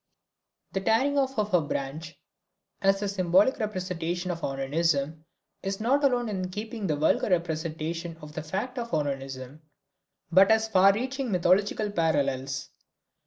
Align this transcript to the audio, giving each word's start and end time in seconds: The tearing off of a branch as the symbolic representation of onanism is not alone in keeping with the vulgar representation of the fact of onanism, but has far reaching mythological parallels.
The 0.71 0.79
tearing 0.81 1.19
off 1.19 1.37
of 1.37 1.53
a 1.53 1.61
branch 1.61 2.19
as 2.81 2.99
the 3.01 3.07
symbolic 3.07 3.59
representation 3.59 4.31
of 4.31 4.41
onanism 4.43 5.25
is 5.61 5.79
not 5.79 6.03
alone 6.03 6.27
in 6.27 6.49
keeping 6.49 6.87
with 6.87 6.87
the 6.87 6.95
vulgar 6.95 7.29
representation 7.29 8.17
of 8.19 8.33
the 8.33 8.41
fact 8.41 8.79
of 8.79 8.95
onanism, 8.95 9.61
but 10.31 10.49
has 10.49 10.67
far 10.67 10.91
reaching 10.91 11.31
mythological 11.31 11.91
parallels. 11.91 12.71